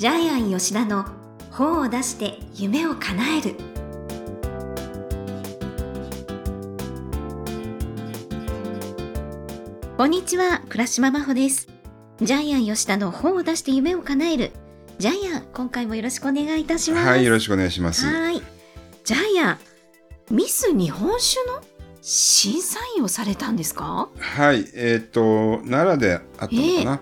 [0.00, 1.04] ジャイアン吉田の
[1.50, 3.54] 本を出して夢を叶える。
[9.98, 11.68] こんにちは倉島真帆です。
[12.22, 14.52] ジャイアン吉田の本を出して夢を叶える。
[14.96, 17.06] ジャイアン今回もよろしくお願いいたします。
[17.06, 18.06] はい、よろしくお願いします。
[18.06, 18.40] はい。
[19.04, 19.58] ジャイアン
[20.30, 21.60] ミス日本酒の
[22.00, 24.08] 審査員をされたんですか？
[24.18, 27.00] はい、えっ、と、奈良であったのかな？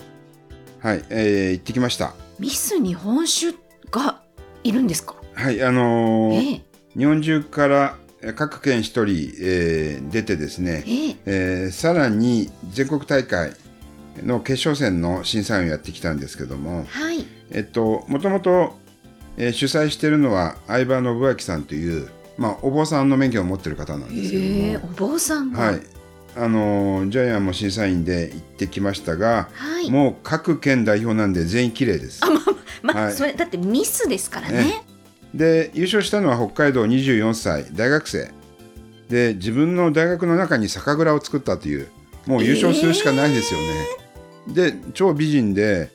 [0.81, 2.13] はい、えー行ってきました。
[2.39, 3.57] ミス日本酒
[3.91, 4.21] が
[4.65, 5.17] いるんですか？
[5.35, 6.63] はい、あのーええ。
[6.99, 11.17] 日本中からえー各県一人、えー出てですね、ええ。
[11.27, 13.53] えーさらに全国大会
[14.25, 17.25] の決勝戦の審査員をやってきたんですけども、はい。
[17.51, 18.77] えっと、もともと、
[19.37, 25.61] えー主催しているのは相葉信明さんという、まあ、お坊さんの免許を持っている方なんですけども、ええお坊さんが。
[25.61, 25.81] はい、
[26.39, 29.91] あのージャイアンも審査員で行ってきましたが、はい。
[29.91, 32.21] もう各県代表なんで全員綺麗です。
[32.83, 33.13] まあ、はい。
[33.13, 34.85] それだってミスですからね。
[35.35, 38.33] で優勝したのは北海道24歳大学生。
[39.09, 41.89] で自分の大学の中に酒蔵を作ったという
[42.27, 43.67] もう優勝するしかないですよね。
[44.49, 45.91] で超美人で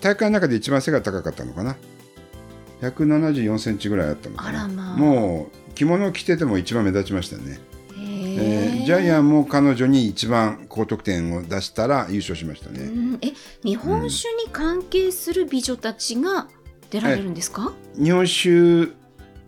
[0.00, 1.76] 大会の中で一番背が高かったのかな。
[2.80, 4.68] 174センチぐらいあったのかな。
[4.68, 4.96] まあ。
[4.96, 7.58] もう着物を着てても一番目立ちましたね。
[8.38, 8.84] ええー。
[8.86, 12.80] ジャイアンも彼女に一番高得点を出したら優勝しましたね。
[12.80, 13.18] うん。
[13.22, 13.32] え
[13.62, 16.48] 日本酒に関係する美女たちが
[16.90, 18.92] 出られるんですか、日本酒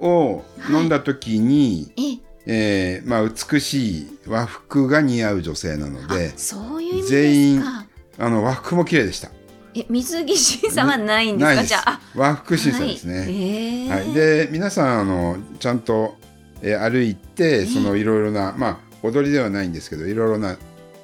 [0.00, 2.26] を飲んだ時に、え。
[2.48, 7.84] えーまあ、美しい和服が似合う女性なのであそういう全員あ
[8.30, 9.30] の和服も綺麗でした。
[9.74, 11.64] え水着審査はないんですか？
[11.64, 13.26] じゃあ和服審査ですはい。
[13.26, 13.32] ね。
[13.32, 14.12] ええはい。
[14.14, 16.16] で皆さんあのちゃんと、
[16.62, 20.56] えー歩いてえそのいろいろな、まあ、踊りではないんですけどいろいろな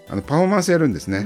[0.08, 1.19] あのパフォーマンスやるんですね。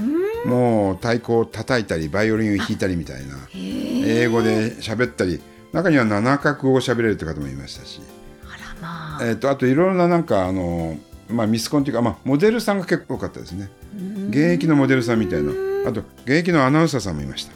[0.45, 0.49] うん。
[0.49, 3.35] もう太鼓を叩いたりバイオリンを弾いたりみたいな。
[3.53, 5.41] 英語で喋ったり
[5.73, 8.01] 中には7カ国語喋れるって方もいましたし、
[8.45, 10.97] あらまあ、えー、とあといろいろななんかあの、
[11.29, 13.69] まあ、ミスコンっていうか、まあ、モデルさんが結構多かったですね。
[13.97, 14.27] うん。
[14.29, 15.51] 現役のモデルさんみたいな。
[15.87, 17.53] あと現役のアナウンサーさんもいました。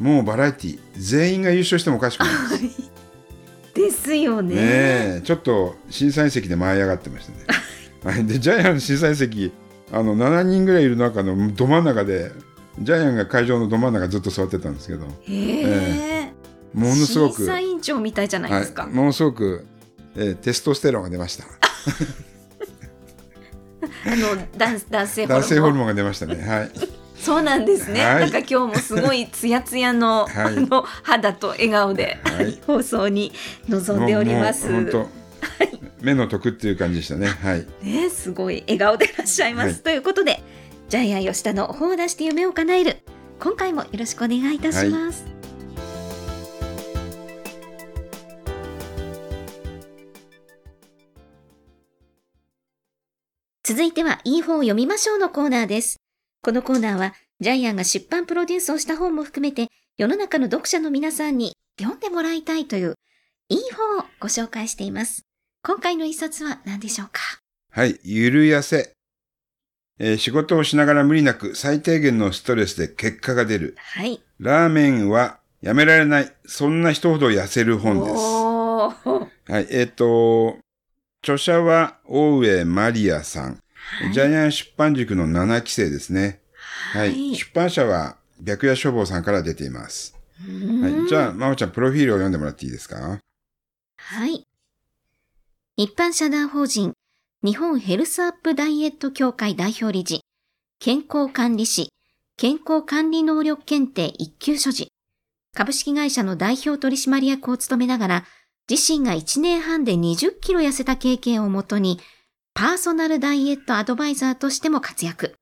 [0.00, 2.82] もうバラエティ全員が優勝してもおかしくないです
[3.76, 4.54] ですよね。
[4.54, 4.62] ね
[5.18, 5.20] え。
[5.22, 7.38] ちょっと審査員席で舞い上がってましたね。
[8.04, 8.24] はい。
[8.24, 9.52] でジャイアンの審査員席
[9.92, 12.32] あの7人ぐらいいる中のど真ん中で
[12.80, 15.04] ジャイアンが会場のど真ん中ずっと座ってたんですけど。
[15.04, 16.32] へえ。
[16.72, 19.66] ものすごく審査委員長みたいじゃないですか、はい、ものすごく、
[20.14, 21.44] えーテストステロンが出ました。
[24.06, 25.26] あの 男男性
[25.58, 26.36] ホルモンが出ましたね。
[26.36, 26.70] はい。
[27.18, 28.20] そうなんですね、はい。
[28.20, 30.56] なんか今日もすごいツヤツヤの,、はい。
[30.56, 32.58] あの肌と笑顔で、はい。
[32.66, 33.32] 放送に
[33.68, 34.68] 臨んでおります。
[36.00, 37.26] 目の得っていう感じでしたね。
[37.26, 37.66] はい。
[37.82, 39.74] ねすごい笑顔でいらっしゃいます、はい。
[39.82, 40.42] ということで
[40.88, 42.98] ジャイアン吉田の本を出して夢を叶える。
[43.38, 45.26] 今回もよろしくお願いいたします、
[53.62, 55.98] 続いてはいい本を読みましょうのコーナーです
[56.46, 59.66] このコーナーはジャイアンが出版プロデュースをした本も含めて
[59.98, 62.94] 世の中の読者の皆さんに読んでもらいたいという
[63.48, 65.22] いい本をご紹介しています
[65.64, 67.20] 今回の一冊は何でしょうか？
[67.72, 67.98] はい。
[68.04, 68.92] ゆる痩せ。
[69.98, 73.74] えー仕事をしながら無理なく最低限のストレスで結果が出る。
[73.78, 76.32] はいラーメンはやめられない。
[76.46, 78.14] そんな人ほど痩せる本です。
[78.14, 79.66] はい。
[79.70, 80.58] えっ、と、
[81.24, 83.58] 著者は大上マリアさん。
[83.88, 86.40] はいジャイアン出版塾の7期生ですね。
[86.92, 87.34] はい。
[87.34, 90.16] 出版社は白夜書房さんから出ています。
[90.38, 93.20] はい、じゃあ、まおちゃん、プロフィールを読んでもらっていいですか？
[93.96, 94.46] はい。
[95.76, 96.94] 一般社団法人
[97.42, 100.20] 日本ヘルスアップダイエット協会代表理事、
[100.78, 101.90] 健康管理士、
[102.36, 104.88] 健康管理能力検定一級所持、
[105.54, 108.24] 株式会社の代表取締役を務めながら、
[108.68, 112.00] 自身が1年半で20キロ痩せた経験をもとに、
[112.56, 115.34] パーソナルダイエットアドバイザーとしても活躍。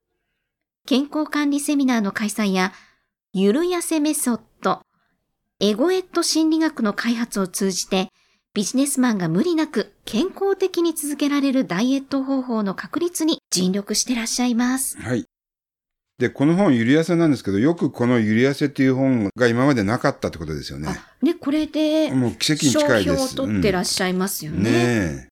[0.84, 2.72] 健康管理セミナーの開催や、
[3.32, 4.80] ゆる痩せメソッド、
[5.60, 8.08] エゴエット心理学の開発を通じて、
[8.52, 15.00] ビジネスマンが無理なく健康的に続けられるダイエット方法の確立に尽力してらっしゃいます。
[15.00, 15.24] はい。
[16.18, 20.88] で、この本、ゆり痩せなんですけど、よくこのゆり痩せっていう本が今までなかったってことですよね。
[20.88, 23.18] あ、で、これで、もう奇跡に近いです。
[23.18, 25.28] 商標を取ってらっしゃいますようんね。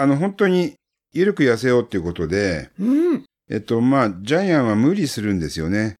[0.00, 0.74] あの、本当に、
[1.12, 3.24] ゆるく痩せようっていうことで、うん。
[3.50, 5.96] えっと、まあ、ジャイアンは無理するんですよね。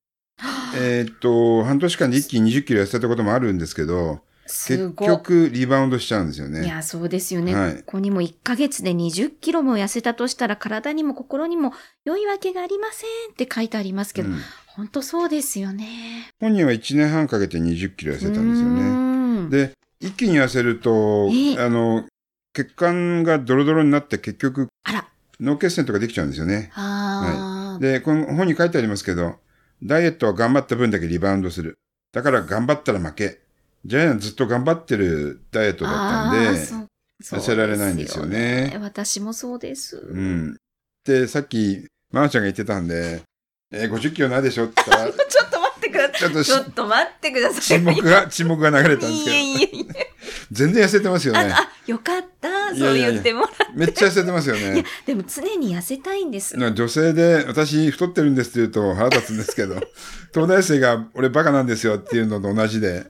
[0.77, 4.93] えっと、半年間で一気に20キロ痩せたこともあるんですけど、結。
[4.95, 6.65] 局リバウンドしちゃうんですよね。
[6.65, 7.55] いや、そうですよね。
[7.55, 11.73] はいここにも1ヶ月で20キロも痩せたとしたら体にも心にも
[12.05, 14.39] 良いわけがありませんって書いてありますけど、うん
[14.79, 16.31] 本当そうですよね。
[16.41, 19.49] 本人は1年半かけて20キロ痩せたんですよね。
[19.49, 19.51] ね。
[19.51, 22.05] で、一気に痩せるとえ、えあの、
[22.53, 25.09] 血管がドロドロになって結局あら。
[25.41, 26.71] 脳血栓とかできちゃうんですよね。
[26.75, 29.37] ああ、で、この本に書いてありますけど、
[29.83, 31.79] ダイエットは頑張った分だけリバウンドする。
[32.13, 33.41] だから頑張ったら負け。
[33.85, 36.87] ジャイアンずっと頑張ってるダイエットだったんで、あーそう
[37.23, 39.97] そう痩せられないんですよねです私もそうです。
[39.97, 40.57] うん。
[41.05, 43.23] で、さっき、マーちゃんが言ってたんで、
[43.71, 45.58] えー50キロないでしょって言ったら、 ちょっと待
[45.89, 46.45] ってください。
[46.45, 47.63] ちょっと待ってください。
[47.63, 50.13] 沈黙が、沈黙が流れたんですけど、いえいえいえ。
[50.53, 51.41] 全然痩せてますよね。
[51.41, 52.73] ああ、よかった。
[52.73, 54.61] いやいやいやそう言ってもらっめっちゃ痩せてますよて。
[54.63, 56.57] いやね。、でも常に痩せたいんです。
[56.57, 59.75] な女性で、私太ってるんですって言うと腹立つんですけど、
[60.35, 63.07] 東大生が俺バカなんですよっていうのと同じで、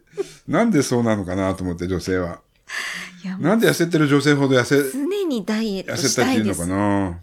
[0.46, 2.40] なんでそうなのかなと思って女性は。
[3.40, 6.60] なんで痩せてる女性ほど痩せ、常にダイエット痩せしたいです。
[6.62, 7.20] いっていうのかな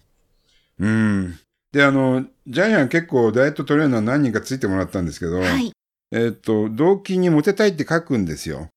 [0.80, 1.40] うん。
[1.76, 5.74] で、あの、ジャイアン結構ダイエットトレーナー何人かついてもらったんですけど、はい。
[6.14, 8.70] えっと、動機にモテたいって書くんですよ。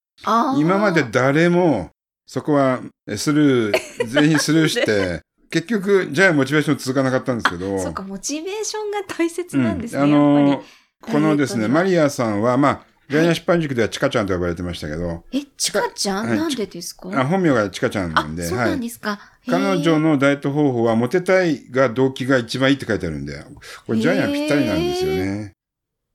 [0.57, 1.91] 今まで誰も、
[2.27, 3.75] そこはえスルー、
[4.09, 10.03] 全員スルーして、結局、ジャイアンモチベーション続かなかったんですけど、 そうか、モチベーションが大切うんなんですね。
[10.03, 10.65] あやっの、
[11.01, 15.41] ぱこのですね、マリアさんは、まあ、ジャイアン出版塾ではチカちゃんと呼ばれてましたけど、り。
[15.41, 17.09] え、ちかちゃん、はいなんでですか？
[17.21, 19.19] あ本名がチカちゃんなあんで、そうなんですか。
[19.43, 23.43] へー彼女のダイエット方法は、モテたいが動機が一番いいって書いてあるんで、
[23.87, 25.53] これジャイアンぴったりなんですよね。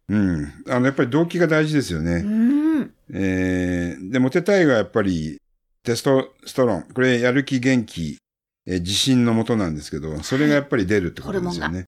[0.10, 0.54] うん。
[0.70, 2.22] あの、やっぱり動機が大事ですようね。
[2.22, 2.92] ん。
[3.12, 5.40] えー、で、モテたいがやっぱり、
[5.84, 6.84] テストストロン。
[6.94, 8.18] これ、やる気、元気、
[8.68, 11.86] えー自信のもとなんですけど、それがやっぱり出るってことですよホルモね。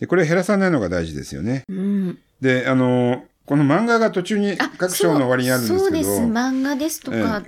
[0.00, 1.62] で、これ減らさないのが大事ですよね。
[1.68, 2.18] うん。
[2.40, 6.10] で、あの、この漫画が途中にあ各章の終わりにあるんですけど、そうです。
[6.20, 7.42] 漫画ですとか。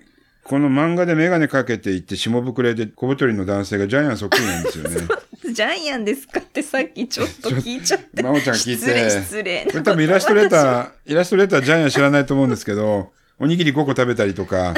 [0.44, 4.96] この漫画でメガネかけていって下膨れで小太りの男性がジャイアンそっくりなんですよね。
[5.52, 8.22] ジャイアンですかってさっきちょっと聞いちゃって。
[8.22, 9.66] 真央ちゃん聞いて失礼、失礼。
[9.66, 14.72] これ多分イラストレーター、イラストレータージャイアン知らないと思うんですけど、おにぎり5個食べたりとか、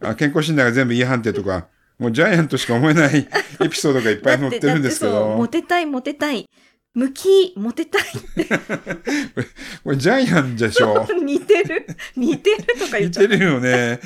[0.00, 1.66] あ健康診断が全部 E 判定とか、
[1.98, 3.26] もうジャイアンとしか思えない
[3.60, 6.48] エピソードがいっぱい載ってるんですけだってだってそうモど、テたい、モテたい。
[6.94, 8.02] 向き、モテたい。
[9.88, 11.86] これジャイアンでしょ 似てる。
[12.14, 13.32] 似てるとか言っちゃった。
[13.34, 14.00] 似てるよね。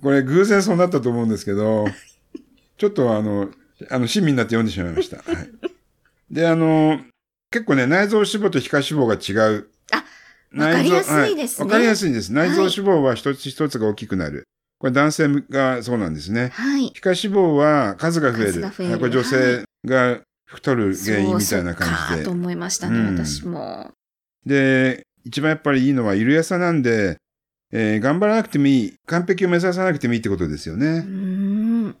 [0.00, 1.88] これ偶然そうなったと思うんですけど、
[2.78, 3.50] ちょっとあの、
[3.90, 5.16] あの、親身になって読んでしまいました。
[5.16, 5.50] はい、
[6.30, 7.00] で、あの、
[7.50, 9.66] 結構ね、内臓脂肪と皮下脂臓が違う。
[9.90, 10.04] あ
[10.52, 12.32] 内臓わかりやすいですねはわかりやすいんです。
[12.32, 14.44] 内臓はい脂肪は一つ一つが大きくなる。
[14.78, 16.52] これ男性がそうなんですね。
[16.54, 16.92] はい。
[16.94, 18.52] 皮下脂肪は数が増える。
[18.52, 22.30] 数が増えるはいこれ女性が太る原因みたいな感じでそうそうかと。
[22.30, 23.90] 思いましたね、うん私も。
[24.46, 27.16] で、一番やっぱりいいのは、ゆるやさなんで、
[27.72, 28.94] えー頑張らなくてもいい。
[29.06, 31.04] 完璧を目指さなくてもいいってことですようね。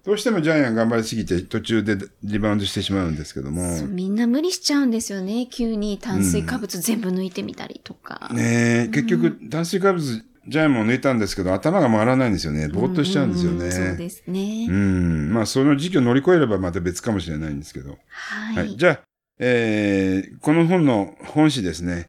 [0.04, 3.76] どうしてもジャイアン頑張りすぎて途中でリバウンドしてしまうんですけども。
[3.76, 5.46] そうみんな無理しちゃうんですよね。
[5.50, 8.30] 急に炭水化物全部抜いてみたりとか。
[8.32, 10.04] ねえ、結う局炭水化物、
[10.46, 12.68] ジャイアンも抜いたんですけど、頭が回らないんですよね。
[12.68, 13.96] ぼーっとしちゃうんですよんそうね。
[13.96, 14.66] ですね。
[14.68, 15.32] うん。
[15.32, 17.98] まあ、その時期を乗り越えればまた別かもしれないんですけど。
[18.10, 18.56] はい。
[18.56, 18.76] はい。
[18.76, 19.00] じゃあ、
[19.40, 22.06] えーこの本の本誌ですね。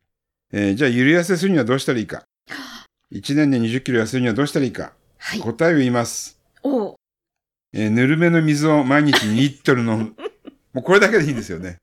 [0.57, 2.23] えーじゃあ、ゆる痩せするにはどうしたらいいか。
[3.13, 4.93] 1年で20キロ痩せるにはどうしたらいいか。
[5.17, 5.39] はい。
[5.41, 6.39] 答えを言います。
[6.63, 6.95] お
[7.73, 10.15] えーぬるめの水を毎日2リットル飲む。
[10.71, 11.79] もうこれだけでいいんですよね。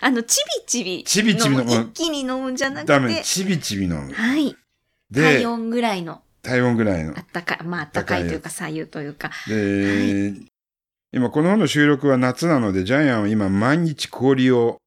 [0.00, 1.04] あの、ちびちび。
[1.04, 3.14] ちびちび飲む一気に飲むんじゃなくダメ。
[3.14, 3.22] て。
[3.22, 4.12] ちびちび飲む。
[4.12, 4.56] はい。
[5.12, 7.20] で体、温ぐらいの、体温ぐらいのあ。
[7.20, 9.30] ったかい、まあ、あったかいというか、左右というか。
[9.46, 10.34] で、
[11.12, 14.78] 今この本の収録は夏なので、ジャイアンは今毎日氷を、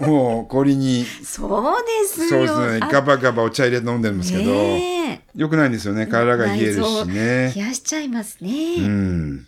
[0.00, 2.46] もう氷に、そうですよ。
[2.46, 6.06] そうですね、あガバガバお茶入れて飲んでるんですけど、ねよくないんですよね。
[6.06, 7.52] 体が冷えるしえね。
[7.54, 8.86] 冷やしちゃいますうね。
[8.86, 9.46] ん。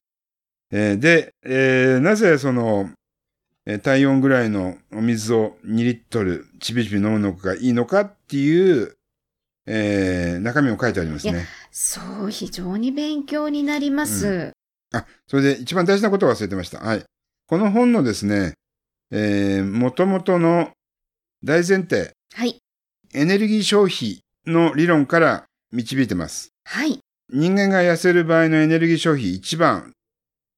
[0.70, 2.90] えーで、えーなぜその、
[3.66, 8.94] えー体温ぐらいのお水を2リットルちびちび飲むのがいいのかっていう、
[9.66, 11.46] えー中身も書いてありますいね。
[11.70, 14.52] そう、非常に勉強になります。
[14.94, 16.78] あ、それで一番大事なことを忘れてました。
[16.78, 17.04] はい。
[17.46, 18.54] この本のですね、
[19.14, 20.70] えー、元々の
[21.44, 22.56] 大前提、はい。
[23.12, 26.48] エネルギー消費の理論から導いてます。
[26.64, 26.98] はい。
[27.30, 29.92] 人間が痩せる場合のエネルギー消費1番、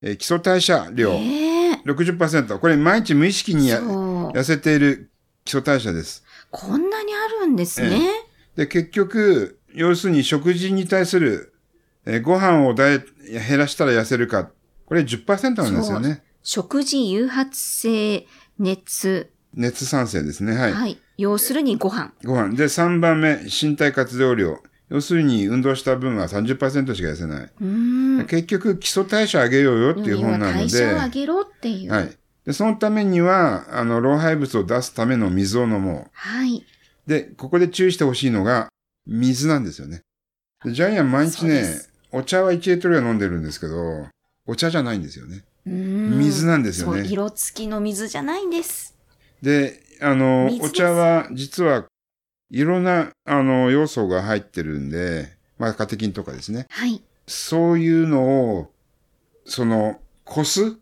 [0.03, 2.59] えー基礎代謝量ねえ60%。
[2.59, 3.73] これ毎日無意識に。
[3.73, 5.11] 痩せている
[5.45, 6.23] 基礎代謝です。
[6.53, 8.09] こんなにあるんですね。
[8.55, 11.53] で、結局、要するに食事に対する、
[12.07, 14.51] えーご飯をダイエ減らしたら痩せるか。
[14.87, 16.23] これ10%なんですよね。
[16.45, 18.27] 食事誘発性
[18.59, 19.31] 熱。
[19.55, 20.57] 熱産生ですね。
[20.57, 20.73] は。
[20.73, 20.99] はいい。
[21.17, 22.13] 要するにご飯。
[22.25, 22.55] ご飯。
[22.57, 24.61] で、3番目、身体活動量。
[24.91, 28.27] 要するに運動した分は30%しか痩せない。
[28.27, 31.93] 結局、基礎代謝上げようよっていう本なの代謝を上で、げろっていう。
[31.93, 32.17] はい。
[32.45, 36.59] で、そのためには、あの、老廃物を出すための水を飲もはい。
[37.07, 37.11] う。
[37.11, 38.69] で、ここで注意してほしいのが、
[39.07, 40.03] 水なんですよね。
[40.65, 41.63] でジャイアン毎日ね
[42.11, 44.07] お茶は1リットルは飲んでるんですけど、
[44.47, 45.45] お茶じゃないんですよね。
[45.67, 48.95] うん水なんですよね色付きの水じゃないんです。
[49.43, 51.87] で、あのお茶は実は
[52.51, 56.67] いろんな、あの、要素が入ってるんで、まあ、カテキンとかですね。
[56.71, 57.03] はい。
[57.27, 58.71] そういうのを、
[59.45, 60.77] その、こす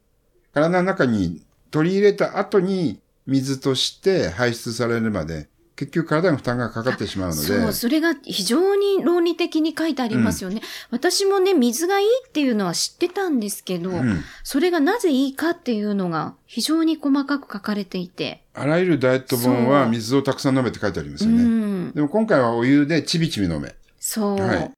[0.53, 5.49] 体の中に取り入れた後に水として排出されるまで、
[5.83, 10.62] 結局体に負担がかかってしまうので、そう、それが非常に論理的に書いてありますよね。
[10.91, 18.45] 私もね、水がいいっていうのは知ってたんですけど、うんそれがなぜいいかっていうのが非常に細かく書かれていて。
[18.55, 21.43] あらゆるダイエット本は水をたくさん飲めって書いてありますうよね。
[21.43, 21.93] ん。
[21.93, 23.75] でも今回はお湯でちびちび飲め。
[23.99, 24.71] そう、はい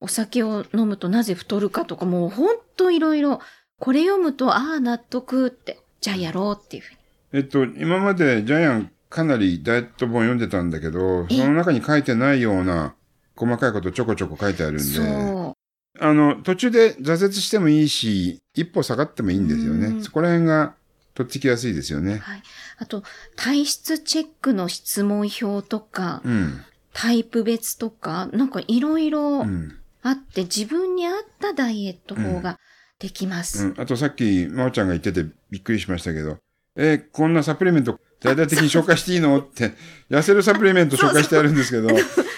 [0.00, 3.40] お酒を飲むとなぜ太るかとか、もうほんといろいろ、
[3.80, 6.98] これ読むと、ああ、納得って、じゃあやろうっていうふうに。
[7.32, 12.96] えっと、今までジャイアンかなりダイエット本読んでたんだけど、えその中に書いてないような
[13.36, 15.54] 細かいことちょこちょこ書いてあるんで。
[16.00, 20.02] あの、途中で挫折してもいいし、一歩下がってもいいんですようんね。
[20.02, 20.74] そこら辺が
[21.14, 22.18] 取ってきやすいですよね。
[22.18, 22.42] はい。
[22.78, 23.04] あと、
[23.36, 26.64] 体質チェックの質問表とか、うん。
[26.92, 29.78] タイプ別とか、なんかいろいろうん。
[30.02, 32.58] あって、自分に合ったダイエット法が
[32.98, 33.68] できます。
[33.68, 33.80] うん。
[33.80, 36.38] あとさっき、まおちゃんが言っててびっくりしましたけど、
[36.76, 39.38] えーこんなサプリメント大々的に紹介していいの？
[39.38, 39.74] って、
[40.10, 41.94] 痩せるサプリメント紹介してあるんですけど、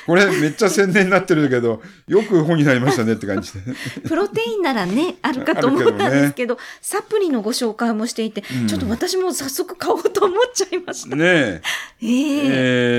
[0.06, 3.60] これめっちゃ宣伝になってるけど、よく本になりましたねって感じで。
[4.08, 11.14] プロテインならね、あるかと思ったんですけど、 サプリのご紹介もしていて、うんちょっと私も早速買おうと思っちゃいました。
[11.14, 11.62] ねえ。
[12.02, 12.40] ええ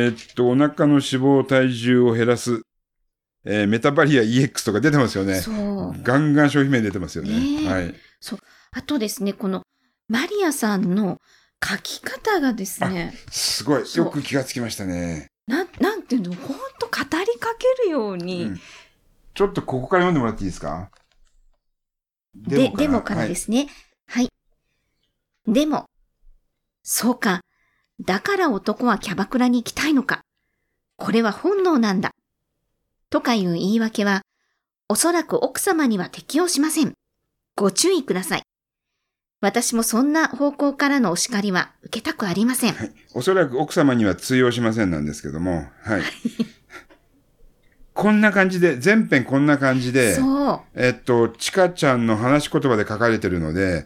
[0.06, 2.62] えーっと、お腹の脂肪、体重を減らす、
[3.44, 5.42] えーメタバリア EX とか出てますよね。
[5.42, 5.94] そう。
[6.04, 7.32] ガンガン商品名出てますよね。
[7.32, 7.96] ねえはい。
[8.72, 9.64] あとですね、この
[10.08, 11.18] マリアさんの
[11.64, 13.84] 書き方がですね、すごい。
[13.96, 15.28] よく気がつきましたね。
[15.48, 18.60] なん、なんていうの、ほんと語りかけるように、うん
[19.34, 20.90] ちょっとここから読んでもらっていいですか？
[22.34, 23.36] で、デモからで。
[23.36, 23.68] すね。
[24.08, 24.30] はい。
[25.46, 25.86] でも、
[26.82, 27.42] そうか。
[28.04, 30.22] だから男はキャバクラに行きたいのか。
[30.96, 32.16] これは本能なんだ。
[33.12, 34.24] とかいう言い訳は、
[34.90, 36.94] おそらく奥様には適用しません。
[37.56, 38.42] ご注意ください。
[39.40, 42.74] 私もそんな方向からのお叱りは受けたくありません。
[42.74, 42.92] はい。
[43.14, 46.02] おそらく奥様には通用しませんなんですけども、はい。
[47.94, 50.62] こんな感じで、全編こんな感じで、そう。
[50.76, 53.86] えっと、ちかちゃんの話し言葉で書かれてるので、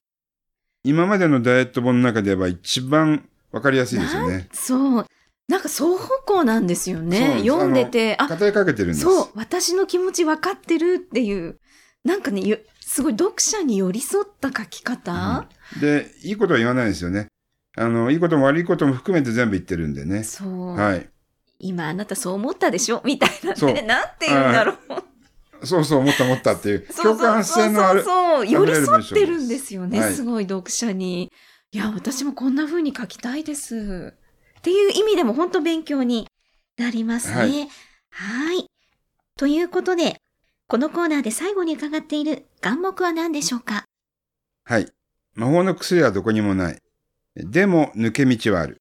[0.83, 4.47] 今までのダイエット本の中では一番わかりやすいですよね。
[4.53, 5.05] そう。
[5.47, 7.39] なんか双方向なんですよね。
[7.39, 9.01] 読んでて、あ、語りかけてるんです。
[9.01, 11.59] そう、私の気持ち分かってるっていう、
[12.03, 12.57] なんかね、よ
[12.93, 15.47] すごい読者に寄り添った書き方、
[15.79, 17.27] で、いいことは言わないですよね。
[17.77, 20.25] あの、いいことも悪いことも含めて全部言ってるんでね。
[20.25, 21.09] そう、はい。
[21.59, 23.01] 今あなたそう思ったでしょ？
[23.05, 23.81] みたいなね。
[23.83, 25.65] なんて言うんだろう。
[25.65, 28.03] そうそう、思った思ったっていう、 そう共感性のある。
[28.03, 29.99] そうそう寄り添ってるんですよね。
[30.01, 31.31] はいすごい読者に。
[31.71, 34.13] いや、私もこんな風に書きたいです。
[34.59, 36.27] っていう意味でも本当勉強に
[36.77, 37.35] なりますね。
[37.35, 38.65] ははいい。
[39.37, 40.20] ということで、
[40.71, 43.83] このコーナーで最後に伺っている眼目は何でしょうか？
[44.63, 44.87] はい。
[45.35, 46.79] 魔法の薬はどこにもない。
[47.35, 48.77] でも、抜け道はある。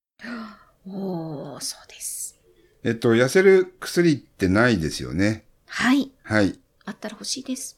[0.87, 2.39] おー、そうです。
[2.85, 5.47] えっと、痩せる薬ってないですよね。
[5.67, 6.13] はい。
[6.23, 6.61] はい。
[6.85, 7.77] あったら欲しいです。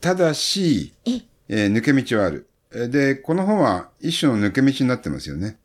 [0.00, 2.48] ただし、え、えー抜け道はある。
[2.70, 5.58] えーで、この本は一種の抜け道になってますよね。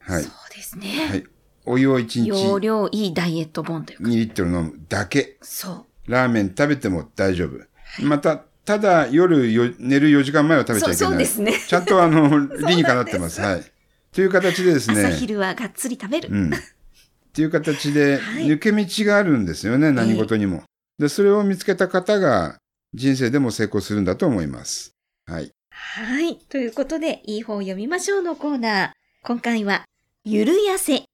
[0.00, 0.28] はいそ。
[0.28, 1.06] うですね。
[1.08, 1.24] はい。
[1.66, 4.04] お湯を1日容量いいダイエット本というか。
[4.08, 5.38] 2リットル飲むだけ。
[5.40, 5.86] そう。
[6.10, 7.60] ラーメン食べても大丈夫。
[8.04, 11.18] また、ただ夜よ寝る4時間前は食べちゃいけそうそうない。
[11.18, 11.52] ですね。
[11.66, 13.40] ちゃんとあの、 理にかなってます。
[13.40, 13.64] はい。
[14.12, 15.04] という形でですね。
[15.04, 16.28] 朝昼はがっつり食べる。
[16.30, 16.52] うん。
[16.52, 20.64] っていう形で、はい抜け道があるんですよね、何事にも。
[20.98, 22.58] で、それを見つけた方が、
[22.92, 24.92] 人生でも成功するんだと思います。
[25.26, 25.52] はい。
[25.70, 26.36] はい。
[26.48, 28.90] ということで、いい本を読みましょうのコーナー。
[29.22, 29.84] 今回は、
[30.24, 31.04] ゆるやせ。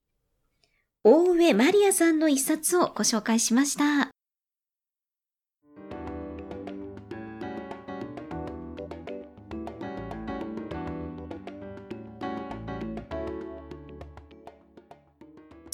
[1.05, 4.16] 大上マリアさんの一冊をご紹介しました。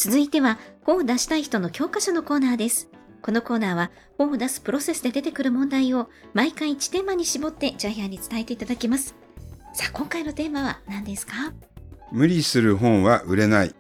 [0.04, 2.88] 続いては、本を出したい人の教科書のコーナーです。
[3.20, 9.14] このコーナーは、本を出すプロセスで出てくる問題を毎回1テーマに絞ってジャイアンに伝えていただきます。
[9.72, 11.52] さあ、今回のテーマは何ですか？
[12.10, 13.76] 無理する本は売れない。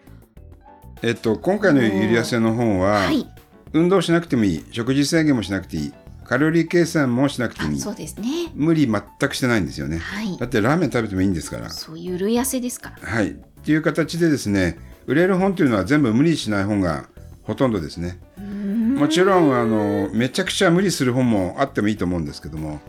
[1.02, 3.26] えっと、今回のゆり痩せの本は、はい。
[3.72, 4.64] 運動しなくてもいい。
[4.70, 5.92] 食事制限もしなくていい。
[6.22, 7.78] カロリー計算もしなくてもいい。
[7.78, 8.52] あそうですね。
[8.54, 9.98] 無理全くしてないんですよね。
[9.98, 10.46] はいだ。
[10.46, 11.68] ってラーメン食べてもいいんですから。
[11.68, 13.08] そう、ゆるやせですから。
[13.08, 13.32] はい。
[13.32, 17.08] っていう形でですね、売れる本というのは全部無理しない本が
[17.42, 18.18] ほとんどですね。
[18.38, 22.80] もちろんあのめちゃくちゃ無理する本もあってもいいと思うんですけども。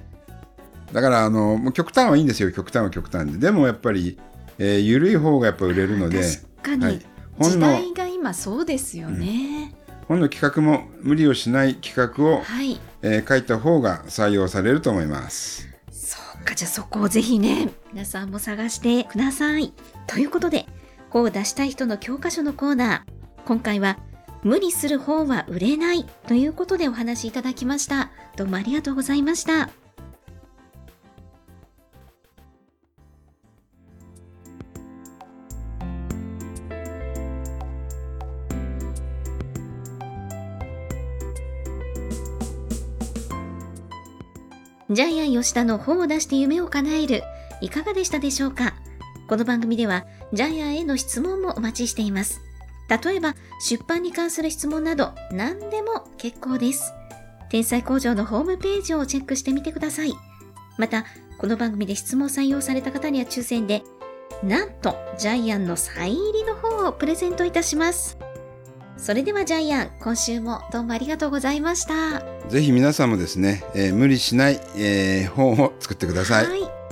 [0.92, 2.52] だからあのもう極端はいいんですよ。
[2.52, 3.38] 極端は極端で。
[3.38, 4.20] でもやっぱり、
[4.60, 6.22] えー、緩い方がやっぱ売れるので。
[6.22, 7.02] 確かに、はい。
[7.40, 9.74] 時代が今そうですよね、
[10.08, 12.80] 本の企画も無理をしない企画を、はい。
[13.02, 15.68] えー書いた方が採用されると思います。
[15.92, 16.54] そうか。
[16.54, 19.74] じゃあそこをぜひね皆さんも探してください。
[20.06, 20.68] ということで
[21.14, 23.44] 本を出したい人の教科書のコーナー。
[23.46, 24.00] 今回は
[24.42, 28.10] 無理する本は売れないということでお話しいただきました。
[28.36, 29.70] どうもありがとうございました。
[44.90, 47.22] ジャイアン吉田の本を出して夢を叶える。
[47.62, 48.74] いかがでしたでしょうか？
[49.34, 52.40] この番組ではジャイアンへの質問もお待ちしています。
[53.04, 53.34] 例えば
[53.68, 56.94] 出版に関する質問など何でも結構です。
[57.50, 60.14] 天才工場のホームページをチェックしてみてください。
[60.78, 61.04] また
[61.40, 63.82] この番組で質問採用された方には抽選で
[64.44, 68.20] なんとジャイアンのサイン入りの本をプレゼントいたします。
[68.98, 72.24] それではジャイアン今週もどうもありがとうございました。
[72.50, 76.46] ぜひ皆さんもですね、えー無理しない、えー本を作ってください。
[76.48, 76.83] はい